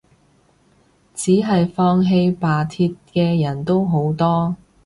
[1.13, 4.55] 只係放棄罷鐵嘅人都多